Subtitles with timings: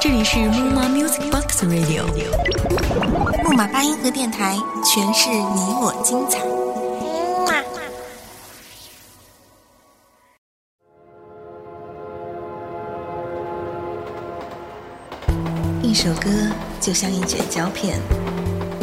[0.00, 2.04] 这里是木马 Music Box Radio，
[3.44, 6.38] 木马八音盒电台，诠释你我精彩。
[15.82, 16.30] 一首歌
[16.80, 17.98] 就像一卷胶片，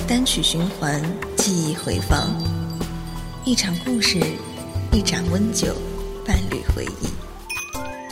[0.08, 1.02] 单曲循环，
[1.38, 2.28] 记忆回放；
[3.46, 4.20] 一场故事，
[4.92, 5.74] 一盏温酒，
[6.26, 7.17] 伴侣回忆。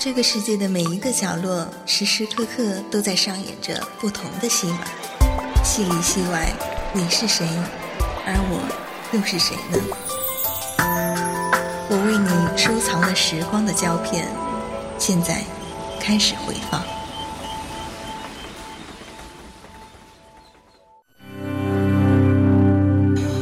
[0.05, 4.85] 这个世界的每一个角落，时时刻刻都在上演着不同的戏码，
[5.63, 6.53] 戏里戏外，
[6.93, 7.43] 你是谁，
[8.23, 8.61] 而我
[9.13, 9.79] 又是谁呢？
[11.89, 14.27] 我为你收藏了时光的胶片，
[14.99, 15.43] 现在
[15.99, 16.83] 开始回放。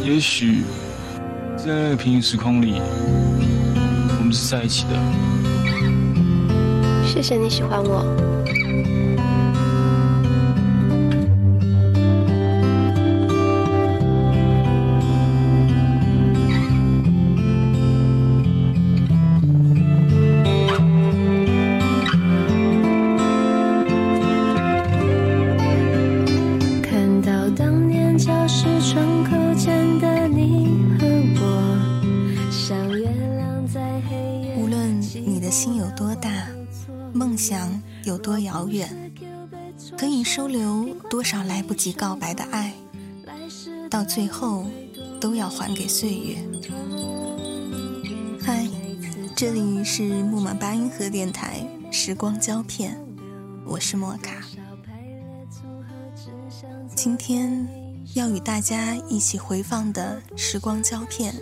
[0.02, 0.64] 也许
[1.58, 2.80] 在平行时空里，
[4.18, 5.53] 我们是在一起的。
[7.14, 9.33] 谢谢你喜欢我。
[37.44, 37.70] 想
[38.06, 39.12] 有多遥远，
[39.98, 42.72] 可以收留多少来不及告白的爱，
[43.90, 44.66] 到最后
[45.20, 46.38] 都要还给岁月。
[48.42, 48.66] 嗨，
[49.36, 52.98] 这里是木马八音盒电台时光胶片，
[53.66, 54.42] 我是莫卡。
[56.96, 57.68] 今天
[58.14, 61.36] 要与大家一起回放的时光胶片，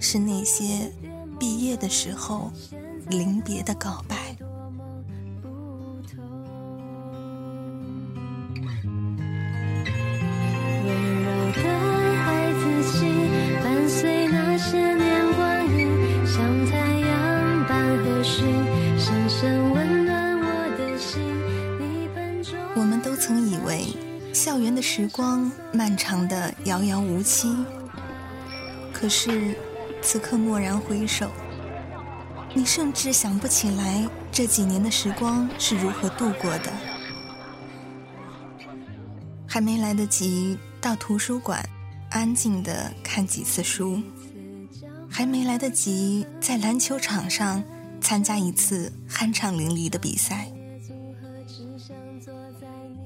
[0.00, 0.90] 是那些
[1.38, 2.50] 毕业的时候
[3.10, 4.33] 临别的告白。
[25.16, 27.64] 光漫长的遥遥无期，
[28.92, 29.56] 可是
[30.02, 31.30] 此刻蓦然回首，
[32.52, 36.72] 你甚至想不起来这几年的时光是如何度过的。
[39.46, 41.64] 还没来得及到图书馆
[42.10, 44.02] 安静的看几次书，
[45.08, 47.62] 还没来得及在篮球场上
[48.00, 50.50] 参加一次酣畅淋漓的比赛，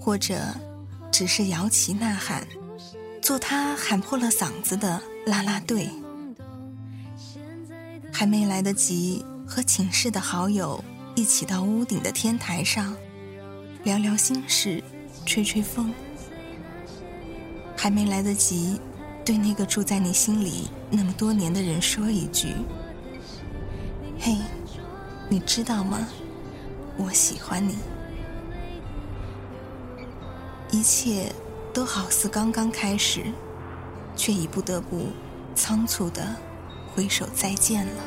[0.00, 0.41] 或者。
[1.10, 2.46] 只是摇旗呐喊，
[3.20, 5.91] 做他喊破了嗓子的啦啦队，
[8.12, 10.82] 还没来得及和寝室的好友
[11.14, 12.94] 一起到屋顶的天台上
[13.82, 14.82] 聊聊心事、
[15.26, 15.92] 吹吹风，
[17.76, 18.80] 还没来得及
[19.24, 22.54] 对那个住在你心里那么多年的人说一句
[24.20, 24.36] ：“嘿，
[25.28, 26.06] 你知道吗？
[26.97, 27.76] 我喜欢你。”
[30.70, 31.32] 一切
[31.72, 33.24] 都好似刚刚开始，
[34.16, 35.06] 却已不得不
[35.54, 36.36] 仓促的
[36.94, 38.02] 挥手再见了。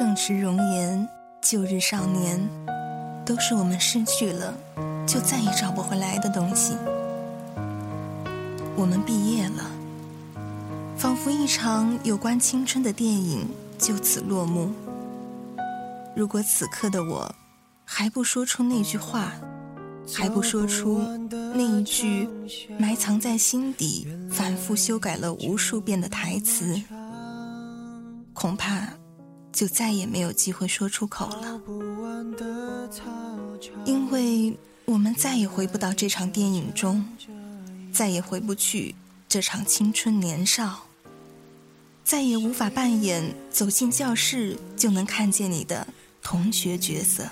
[0.00, 1.06] 盛世容颜，
[1.42, 2.40] 旧日少年，
[3.22, 4.54] 都是我们失去了，
[5.06, 6.74] 就再也找不回来的东西。
[8.74, 9.70] 我们毕业了，
[10.96, 14.72] 仿佛一场有关青春的电影就此落幕。
[16.16, 17.30] 如果此刻的我，
[17.84, 19.34] 还不说出那句话，
[20.14, 21.02] 还不说出
[21.54, 22.26] 那一句
[22.78, 26.80] 埋藏在心底、反复修改了无数遍的台词，
[28.32, 28.88] 恐怕。
[29.60, 31.60] 就再也没有机会说出口了，
[33.84, 37.06] 因为我们再也回不到这场电影中，
[37.92, 38.94] 再也回不去
[39.28, 40.86] 这场青春年少，
[42.02, 45.86] 再也无法扮演走进教室就能看见你的
[46.22, 47.28] 同学角色。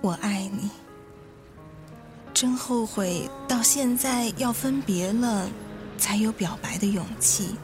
[0.00, 0.70] 我爱你，
[2.32, 5.50] 真后悔到现在要分别了，
[5.98, 7.56] 才有表白的勇气。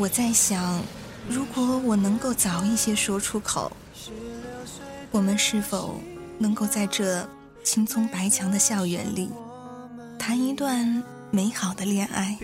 [0.00, 0.82] 我在想，
[1.28, 3.70] 如果我能够早一些说出口，
[5.10, 6.00] 我们是否
[6.38, 7.28] 能够在这
[7.62, 9.28] 青葱白墙的校园里，
[10.18, 12.38] 谈一段美好的恋爱？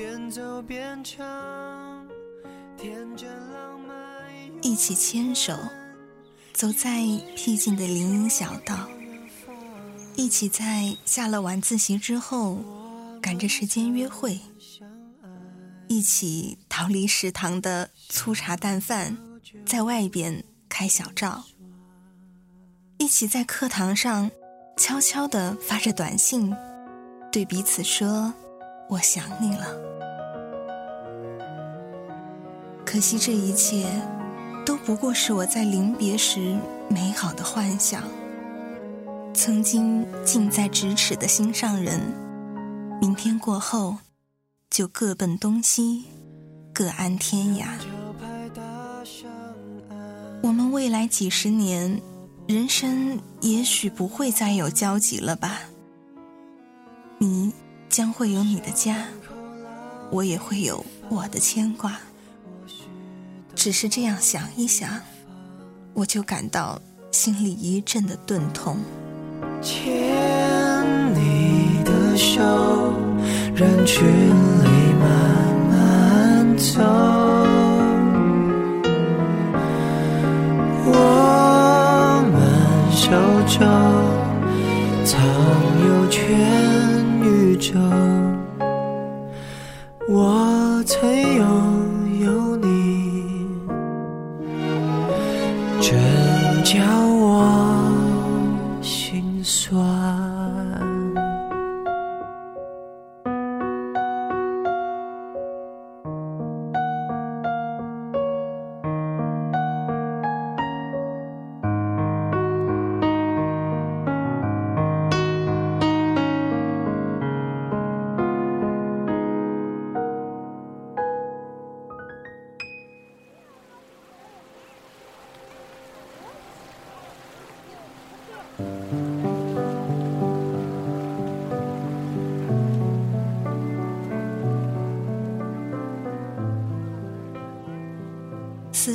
[4.61, 5.57] 一起牵手，
[6.53, 7.01] 走在
[7.35, 8.87] 僻静的林荫小道，
[10.15, 12.59] 一起在下了晚自习之后，
[13.23, 14.41] 赶着时间约会。
[15.89, 19.17] 一起逃离食堂的粗茶淡饭，
[19.65, 21.45] 在外边开小灶；
[22.99, 24.31] 一起在课堂上
[24.77, 26.53] 悄悄地发着短信，
[27.31, 28.35] 对彼此说
[28.91, 29.67] “我想你了”。
[32.85, 33.87] 可惜这一切
[34.65, 36.59] 都不过是我在临别时
[36.89, 38.03] 美好的幻想。
[39.33, 42.01] 曾经近在咫尺的心上人，
[43.01, 43.99] 明天过后。
[44.77, 46.05] 就各奔东西，
[46.75, 47.65] 各安天涯。
[50.43, 51.99] 我们未来几十年，
[52.47, 55.61] 人生也许不会再有交集了吧？
[57.17, 57.55] 你
[57.89, 59.07] 将会有你的家，
[60.11, 61.99] 我也会有我的牵挂。
[63.55, 65.01] 只是这样想一想，
[65.95, 66.79] 我就感到
[67.11, 68.77] 心里一阵的钝痛。
[73.57, 76.96] 人群里慢慢走。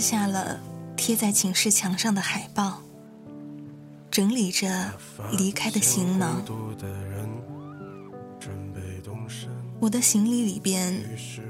[0.01, 0.59] 下了
[0.97, 2.81] 贴在寝室墙上的海报，
[4.09, 4.91] 整理着
[5.37, 6.43] 离开的行囊。
[9.79, 11.01] 我的行李里边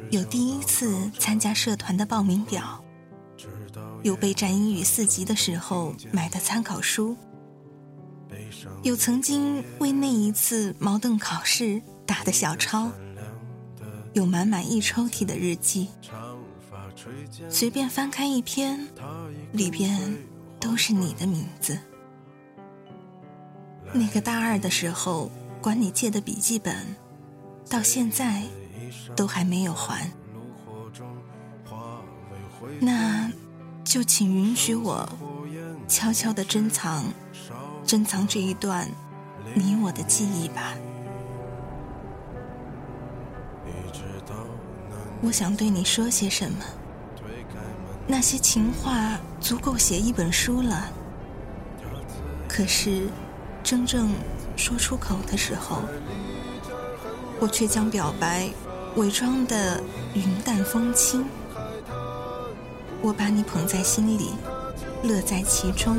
[0.09, 2.83] 有第一次参加社团的报名表，
[4.03, 7.15] 有备战英语四级的时候买的参考书，
[8.83, 12.89] 有曾经为那一次矛盾考试打的小抄，
[14.13, 15.89] 有满满一抽屉的日记。
[17.50, 18.88] 随便翻开一篇，
[19.51, 20.18] 里边
[20.59, 21.77] 都是你的名字。
[23.94, 25.30] 那个大二的时候
[25.62, 26.75] 管你借的笔记本，
[27.69, 28.44] 到现在
[29.15, 30.09] 都还没有还。
[32.80, 33.30] 那，
[33.83, 35.07] 就请允许我
[35.88, 37.03] 悄悄的珍藏，
[37.86, 38.88] 珍藏这一段
[39.53, 40.74] 你我的记忆吧。
[45.22, 46.58] 我想对你说些什么。
[48.08, 50.89] 那些情话足够写一本书了，
[52.48, 53.08] 可是
[53.63, 54.12] 真正
[54.58, 55.77] 说出口的时候，
[57.39, 58.50] 我却将表白
[58.96, 59.81] 伪装的
[60.13, 61.25] 云淡风轻。
[63.01, 64.34] 我把你捧在心里，
[65.03, 65.98] 乐在其中，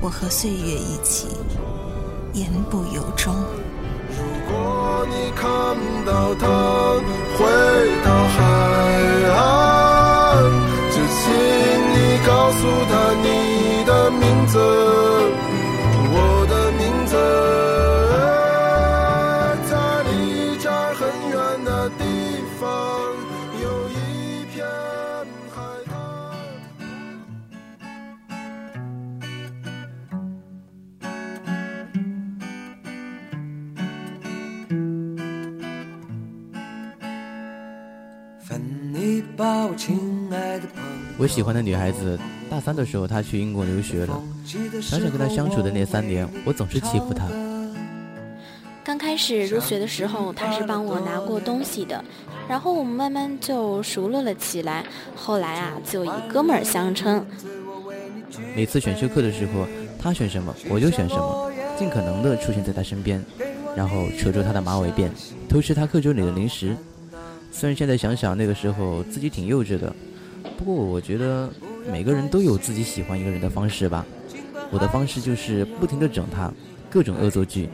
[0.00, 1.28] 我和岁月一起，
[2.32, 3.34] 言不由衷。
[4.08, 5.44] 如果你看
[6.06, 6.46] 到他
[7.36, 7.44] 回
[8.02, 8.42] 到海
[9.34, 10.75] 岸。
[11.26, 13.26] 请你告诉他你
[13.84, 14.54] 的名字，
[16.12, 16.14] 我
[16.48, 17.14] 的名字，
[19.68, 19.72] 在
[20.04, 20.64] 离这
[20.94, 21.68] 很远的
[21.98, 22.00] 地
[22.60, 22.64] 方，
[23.60, 23.92] 有一
[24.54, 24.64] 片
[25.52, 25.56] 海
[25.86, 25.90] 滩。
[38.38, 38.48] 分
[38.92, 38.96] 你
[39.36, 39.84] 抱，亲
[40.30, 40.64] 爱的。
[41.18, 42.18] 我喜欢的女孩子，
[42.50, 44.22] 大三的时候她去英国留学了。
[44.82, 47.26] 想想跟她相处的那三年，我总是欺负她。
[48.84, 52.04] 刚开始入学的时候，她是帮我拿过东西的，
[52.46, 54.84] 然后我们慢慢就熟络了起来。
[55.14, 57.24] 后来啊，就以哥们儿相称。
[58.54, 59.66] 每次选修课的时候，
[59.98, 63.24] 她选什么我就选什么，尽可能的出现在她身边，
[63.74, 65.08] 然后扯住她的马尾辫，
[65.48, 66.76] 偷吃她课桌里的零食。
[67.50, 69.90] 虽然现在想想那个时候自己挺幼稚的，
[70.56, 71.48] 不过我觉得
[71.90, 74.04] 每个人都有自己喜欢一个人的方式吧。
[74.70, 76.50] 我的方式就是不停地整他，
[76.90, 77.68] 各种恶作剧，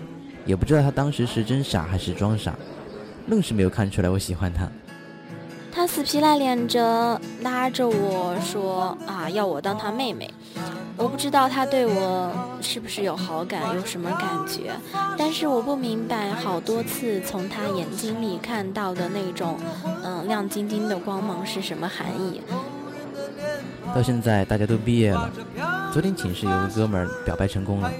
[0.45, 2.55] 也不知道他当时是真傻还是装傻，
[3.29, 4.69] 愣是没有看出来我喜欢他。
[5.75, 10.31] 他死皮赖脸着拉着我说啊，要我当他妹妹。
[10.99, 14.71] 我不知道他对我是不是有好感，有什么感觉，
[15.17, 19.59] 但是我不明白，好多次从他眼睛里看到的那种，
[20.05, 22.43] 嗯，亮晶晶的光芒是什么含义？
[23.95, 25.31] 到现在大家都毕业了，
[25.93, 27.93] 昨天寝室有个哥们儿表白成功了，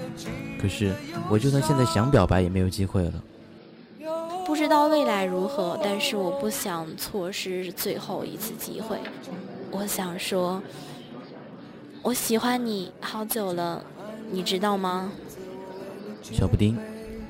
[0.61, 0.95] 可是
[1.29, 3.23] 我就算现在想表白也没有机会了。
[4.47, 8.99] 不知道未来如何，但是我不想错失最后一次机会。
[9.71, 10.63] 我想说。
[12.05, 13.81] 我喜欢你好久了，
[14.33, 15.13] 你知道吗？
[16.21, 16.77] 小布丁，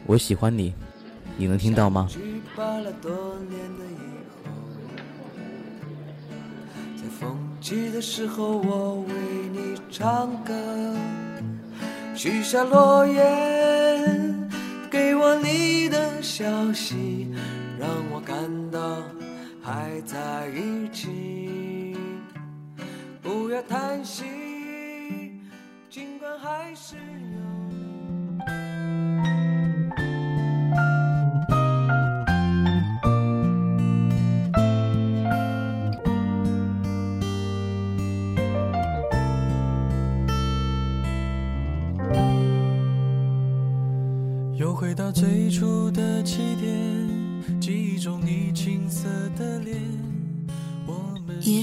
[0.07, 0.73] 我喜欢你，
[1.37, 2.09] 你能听到吗？
[6.97, 9.15] 在风记得时候，我为
[9.53, 10.53] 你唱歌，
[12.13, 14.51] 许下诺言，
[14.91, 17.33] 给我你的消息，
[17.79, 18.37] 让我感
[18.73, 19.01] 到
[19.63, 21.97] 还在一起，
[23.23, 24.25] 不要叹息。
[25.89, 27.42] 尽管还是有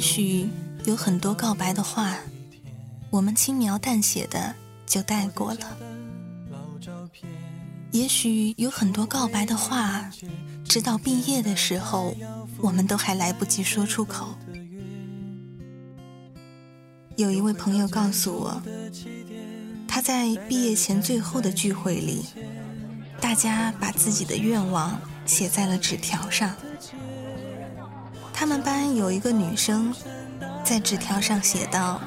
[0.09, 0.49] 许
[0.85, 2.17] 有很多告白的话。
[3.11, 5.77] 我们轻描淡写的就带过了，
[7.91, 10.09] 也许有很多告白的话，
[10.63, 12.15] 直到毕业的时候，
[12.59, 14.35] 我们都还来不及说出口。
[17.17, 18.61] 有一位朋友告诉我，
[19.87, 22.25] 他在毕业前最后的聚会里，
[23.19, 26.55] 大家把自己的愿望写在了纸条上。
[28.39, 29.93] 他们班有一个女生，
[30.63, 31.99] 在纸条上写道。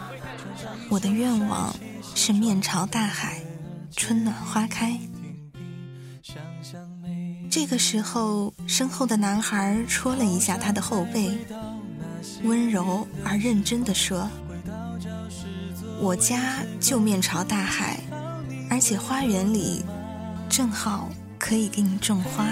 [0.88, 1.76] 我的愿望
[2.14, 3.42] 是面朝大海，
[3.94, 4.98] 春暖花开。
[7.50, 11.36] 这个时候，身后的男孩戳了一下他的后背，
[12.44, 14.26] 温柔而认真地说
[16.00, 18.00] ：“我家就面朝大海，
[18.70, 19.84] 而且花园里
[20.48, 22.48] 正好可以给你种花。”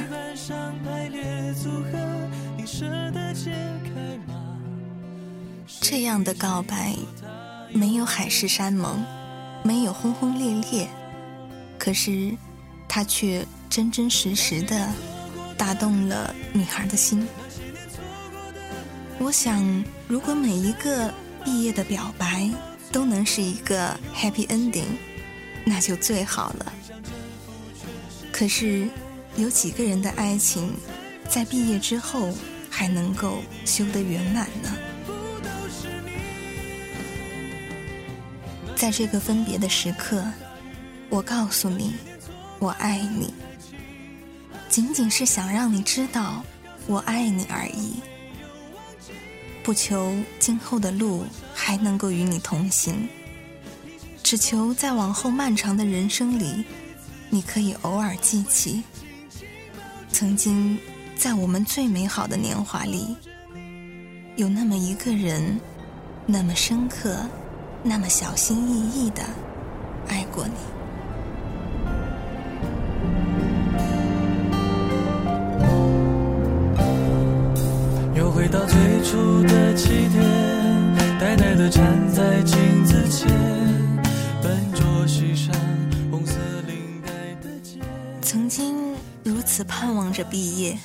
[5.80, 6.94] 这样的告白。
[7.72, 9.00] 没有海誓山盟，
[9.62, 10.88] 没有轰轰烈烈，
[11.78, 12.34] 可是，
[12.88, 14.88] 他却真真实实的
[15.56, 17.24] 打动了女孩的心。
[19.20, 22.50] 我想，如果每一个毕业的表白
[22.90, 24.96] 都能是一个 happy ending，
[25.64, 26.72] 那就最好了。
[28.32, 28.88] 可是，
[29.36, 30.74] 有几个人的爱情，
[31.28, 32.32] 在毕业之后
[32.70, 34.70] 还能够修得圆满呢？
[38.76, 40.24] 在这个分别的时刻，
[41.10, 41.96] 我告诉你，
[42.58, 43.34] 我爱你，
[44.70, 46.42] 仅仅是想让你知道
[46.86, 47.96] 我爱你而已，
[49.62, 53.06] 不求今后的路还能够与你同行，
[54.22, 56.64] 只求在往后漫长的人生里，
[57.28, 58.82] 你可以偶尔记起，
[60.10, 60.78] 曾经
[61.20, 63.14] 在我们最美好的年华里，
[64.36, 65.60] 有那么一个人，
[66.24, 67.14] 那么深刻。
[67.82, 69.22] 那么小心翼翼的
[70.08, 70.54] 爱过你。
[78.18, 80.24] 又回到最初的起点，
[81.18, 83.28] 呆呆的站在镜子前，
[84.42, 85.54] 笨拙系上
[86.10, 87.10] 红色领带
[87.42, 87.78] 的结。
[88.22, 90.78] 曾经如此盼望着毕业，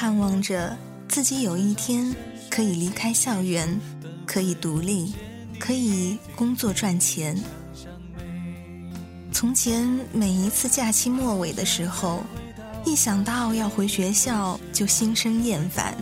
[0.00, 0.74] 盼望着
[1.10, 2.16] 自己有一天
[2.48, 3.78] 可以离开校园，
[4.24, 5.12] 可以独立。
[5.58, 7.38] 可以工作赚钱。
[9.30, 12.24] 从前每一次假期末尾的时候，
[12.86, 15.94] 一想到要回学校就心生厌烦。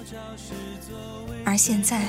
[1.45, 2.09] 而现在，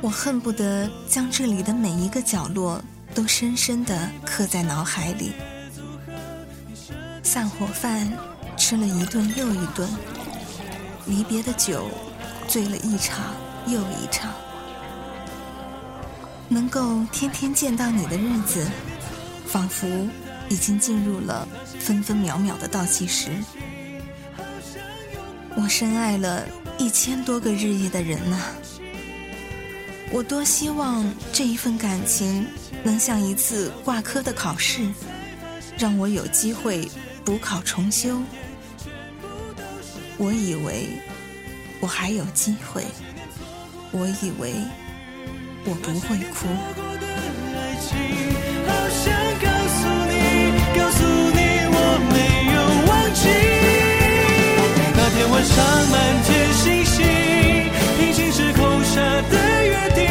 [0.00, 2.82] 我恨不得将这里的每一个角落
[3.14, 5.30] 都深深的刻在脑海里。
[7.22, 8.12] 散伙饭
[8.56, 9.88] 吃了一顿又一顿，
[11.06, 11.88] 离别的酒
[12.46, 13.34] 醉了一场
[13.66, 14.30] 又一场。
[16.48, 18.66] 能够天天见到你的日子，
[19.46, 19.86] 仿佛
[20.48, 21.46] 已经进入了
[21.78, 23.30] 分分秒秒的倒计时。
[25.56, 26.44] 我深爱了
[26.78, 28.38] 一千多个日夜的人呐。
[30.12, 32.44] 我多希望这一份感情
[32.82, 34.88] 能像一次挂科的考试，
[35.78, 36.90] 让我有机会
[37.24, 38.20] 补考重修。
[40.22, 40.86] 我以为
[41.80, 42.84] 我还有机会，
[43.90, 44.52] 我以为
[45.64, 46.46] 我不会哭。
[55.32, 57.06] 晚上满天星星，
[57.98, 59.00] 平行时空下
[59.30, 60.04] 的约定，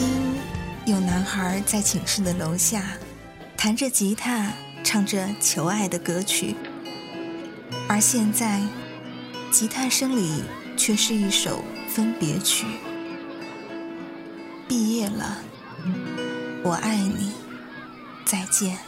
[0.00, 0.40] 曾经
[0.86, 2.82] 有男孩在寝室的楼下，
[3.54, 4.50] 弹着吉他，
[4.82, 6.56] 唱着求爱的歌曲，
[7.86, 8.62] 而现在，
[9.50, 10.42] 吉他声里
[10.78, 12.64] 却是一首分别曲。
[14.66, 15.36] 毕业了，
[16.62, 17.32] 我爱你，
[18.24, 18.78] 再见。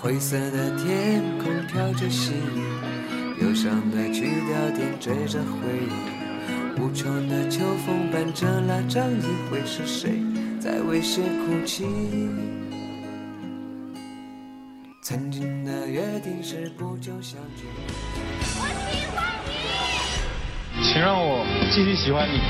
[0.00, 10.20] 灰色的天空飘着细雨，忧伤的曲调点缀着回忆，无穷的秋风伴着拉长椅，会是谁
[10.58, 11.86] 在为谁哭泣？
[15.00, 17.64] 曾经的约定是不久相聚。
[18.58, 19.24] 我喜欢
[20.76, 22.40] 你请让我继续喜欢你。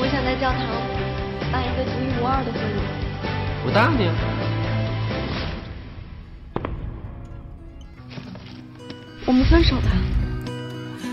[0.00, 0.60] 我想在教堂
[1.52, 2.80] 办一个独一无二的婚礼。
[3.66, 4.14] 我答应你啊。
[9.26, 9.90] 我们分手吧。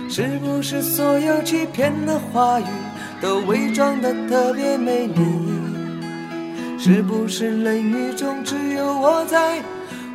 [0.10, 2.66] 是不是所有欺骗的话语
[3.22, 5.22] 都伪装的特别美丽？
[6.80, 9.62] 是不是冷雨中只有我在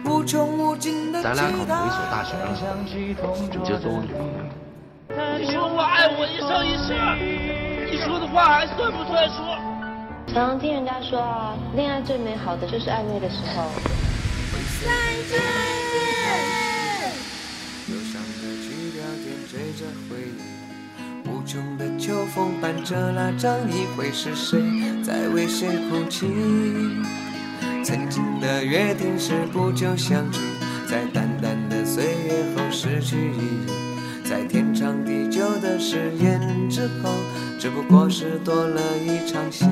[0.05, 1.23] 无穷无尽的？
[1.23, 2.51] 咱俩考同一所大学了，
[2.85, 3.15] 你
[3.65, 4.33] 就做我女朋友。
[5.39, 6.93] 你说我爱我一生一世，
[7.89, 9.37] 你说的话还算不算数？
[10.35, 13.71] 常常听人家说啊，恋爱最美好的就是暧昧的时候。
[17.89, 20.43] 忧伤的曲调点缀着回忆，
[21.47, 24.61] 无穷的秋风伴着拉长你，会是谁
[25.05, 26.27] 在为谁哭泣？
[27.85, 30.41] 曾经的约定是不久相聚，
[30.91, 37.11] 在淡淡的岁月后失去意义，在天长地久的誓言之后，
[37.61, 39.67] 只不过是多了一场戏。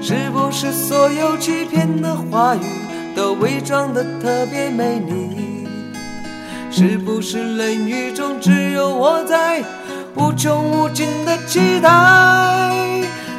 [0.00, 2.60] 是不是所有欺骗的话语
[3.14, 5.25] 都伪装的特别美丽？
[6.78, 9.64] 是不是冷雨中只有我在
[10.14, 11.88] 无穷无尽的期待？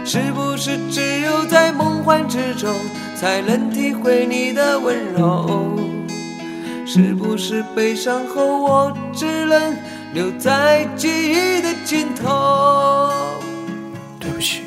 [0.04, 2.74] 是不是只有在梦幻之中
[3.16, 5.78] 才能体会你的温柔？
[6.84, 9.78] 是不是悲伤后我只能
[10.16, 13.12] 留在记忆的尽头？
[14.20, 14.62] 对不起，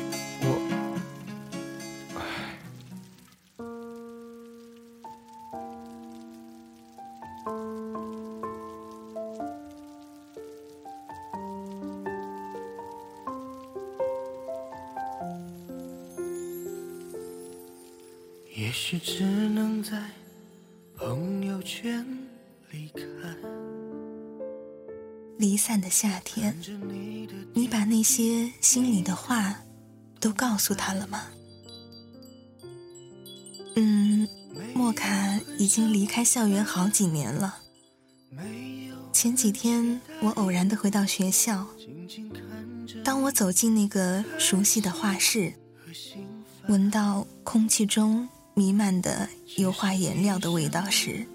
[25.91, 26.57] 夏天，
[27.53, 29.61] 你把那些心里的话
[30.19, 31.27] 都告诉他了吗？
[33.75, 34.27] 嗯，
[34.73, 37.57] 莫卡已经离开校园好几年了。
[39.11, 41.67] 前几天我偶然的回到学校，
[43.03, 45.53] 当我走进那个熟悉的画室，
[46.67, 49.27] 闻到空气中弥漫的
[49.57, 51.25] 油画颜料的味道时，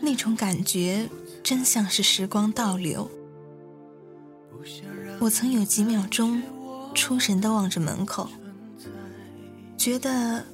[0.00, 1.08] 那种感觉
[1.50, 3.10] 真像是时光倒流。
[5.18, 6.40] 我曾有几秒钟
[6.94, 8.30] 出神的望着门口，
[9.76, 10.46] 觉得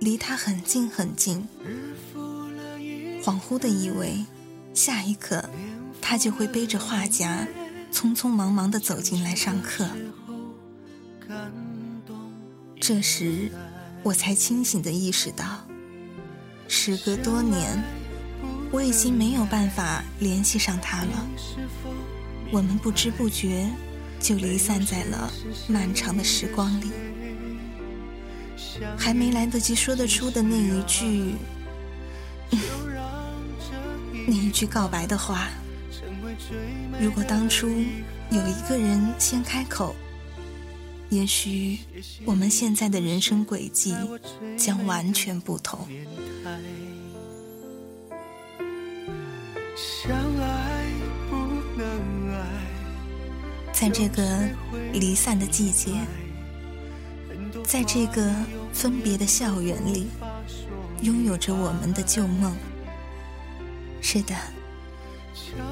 [0.00, 1.48] 离他很近很近，
[3.22, 4.22] 恍惚的以为
[4.74, 5.48] 下一刻
[5.98, 7.48] 他就会背着画夹，
[7.90, 9.88] 匆匆忙忙的走进来上课。
[12.78, 13.50] 这时，
[14.02, 15.66] 我才清醒的意识到，
[16.68, 17.82] 时隔多年，
[18.74, 21.28] 我已经没有办法联系上他了。
[22.50, 23.70] 我们不知不觉
[24.18, 25.32] 就离散在了
[25.68, 26.90] 漫长的时光里。
[28.98, 31.36] 还没来得及说得出的那一句，
[34.26, 35.48] 那一句告白的话，
[37.00, 39.94] 如果当初有一个人先开口。
[41.10, 41.78] 也许
[42.24, 43.94] 我们现在的人生轨迹
[44.56, 45.86] 将完全不同。
[49.76, 50.84] 相爱
[51.28, 51.36] 不
[51.76, 52.38] 能爱
[53.72, 54.48] 在这个
[54.92, 55.90] 离散的季节，
[57.64, 58.32] 在这个
[58.72, 60.06] 分别的校园里，
[61.02, 62.54] 拥有着我们的旧梦。
[64.00, 64.36] 是的，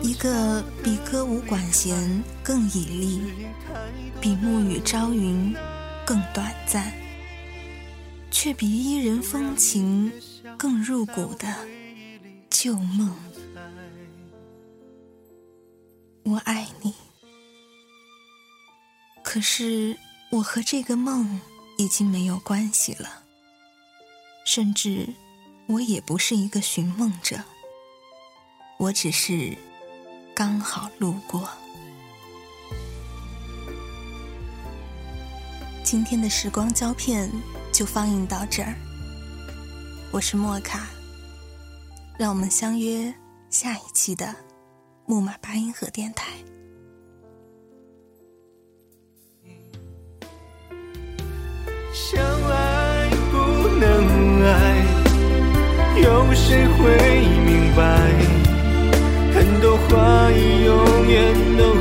[0.02, 3.22] 一个比歌舞管弦更绮丽，
[4.20, 5.54] 比暮雨朝云
[6.04, 6.92] 更短暂，
[8.32, 10.10] 却比伊人风情
[10.58, 11.46] 更入骨的
[12.50, 13.14] 旧梦。
[16.24, 16.94] 我爱你。
[19.22, 19.96] 可是，
[20.30, 21.40] 我和这个梦
[21.78, 23.22] 已经没有关系了，
[24.44, 25.08] 甚至
[25.66, 27.42] 我也不是一个寻梦者，
[28.78, 29.56] 我只是
[30.34, 31.48] 刚好路过。
[35.82, 37.30] 今天的时光胶片
[37.72, 38.74] 就放映到这儿，
[40.10, 40.86] 我是莫卡，
[42.18, 43.12] 让我们相约
[43.50, 44.34] 下一期的
[45.12, 46.32] 木马八音盒电台。
[51.92, 54.86] 相爱不能爱，
[56.00, 58.08] 有谁会明白？
[59.34, 61.74] 很多话语永远都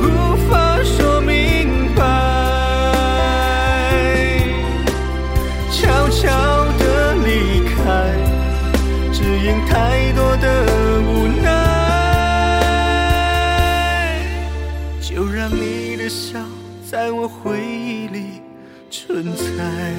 [17.02, 18.40] 在我回忆里。
[18.88, 19.92] 存在，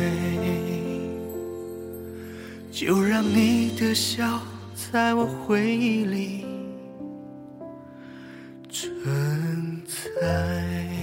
[2.72, 4.40] 就让你的笑
[4.74, 6.46] 在我回忆里
[8.70, 11.03] 存在。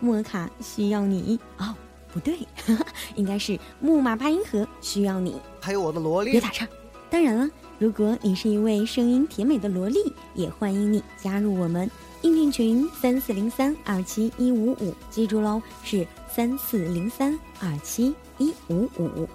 [0.00, 1.74] 莫卡需要你哦，
[2.12, 2.38] 不对，
[3.14, 5.40] 应该是木马八音盒需要你。
[5.60, 6.66] 还有我的萝莉，别打岔。
[7.08, 9.98] 当然了，如果你是一位声音甜美的萝莉，
[10.34, 11.90] 也欢迎你加入我们
[12.22, 19.28] 应聘群三四零三二七一五五，记住喽，是三四零三二七一五五。